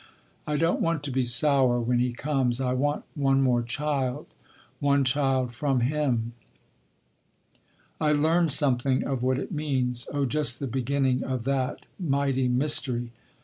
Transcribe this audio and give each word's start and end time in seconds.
I 0.47 0.55
don’t 0.57 0.81
want 0.81 1.03
to 1.03 1.11
be 1.11 1.21
sour 1.21 1.79
when 1.79 1.99
he 1.99 2.11
comes. 2.11 2.59
I 2.59 2.73
want 2.73 3.03
one 3.13 3.39
more 3.43 3.61
child—one 3.61 5.03
child 5.03 5.53
from 5.53 5.81
him. 5.81 6.33
I 7.99 8.11
learned 8.11 8.51
something 8.51 9.03
of 9.03 9.21
what 9.21 9.37
it 9.37 9.51
means—oh, 9.51 10.25
just 10.25 10.59
the 10.59 10.65
beginning 10.65 11.23
of 11.23 11.43
that 11.43 11.85
mighty 11.99 12.47
mystery. 12.47 13.11